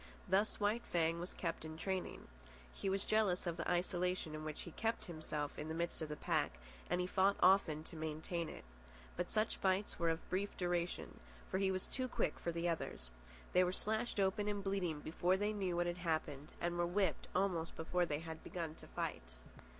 Thus 0.27 0.59
White 0.59 0.81
Fang 0.91 1.19
was 1.19 1.31
kept 1.35 1.63
in 1.63 1.77
training. 1.77 2.27
He 2.73 2.89
was 2.89 3.05
jealous 3.05 3.45
of 3.45 3.55
the 3.55 3.69
isolation 3.69 4.33
in 4.33 4.43
which 4.43 4.61
he 4.61 4.71
kept 4.71 5.05
himself 5.05 5.59
in 5.59 5.67
the 5.67 5.75
midst 5.75 6.01
of 6.01 6.09
the 6.09 6.15
pack, 6.15 6.57
and 6.89 6.99
he 6.99 7.05
fought 7.05 7.35
often 7.39 7.83
to 7.83 7.95
maintain 7.95 8.49
it. 8.49 8.63
But 9.15 9.29
such 9.29 9.57
fights 9.57 9.99
were 9.99 10.09
of 10.09 10.27
brief 10.27 10.57
duration. 10.57 11.19
He 11.55 11.69
was 11.69 11.87
too 11.87 12.07
quick 12.07 12.39
for 12.39 12.51
the 12.51 12.67
others. 12.67 13.11
They 13.53 13.63
were 13.63 13.71
slashed 13.71 14.19
open 14.19 14.47
and 14.47 14.63
bleeding 14.63 15.01
before 15.01 15.37
they 15.37 15.53
knew 15.53 15.75
what 15.75 15.85
had 15.85 15.99
happened, 15.99 16.51
were 16.59 16.87
whipped 16.87 17.27
almost 17.35 17.75
before 17.75 18.07
they 18.07 18.21
had 18.21 18.43
begun 18.43 18.73
to 18.77 18.87
fight. 18.87 19.35